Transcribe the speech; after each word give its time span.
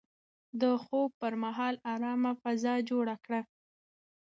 د 0.61 0.63
خوب 0.83 1.09
پر 1.21 1.33
مهال 1.43 1.75
ارامه 1.93 2.31
فضا 2.41 2.73
جوړه 2.89 3.15
کړئ. 3.25 3.41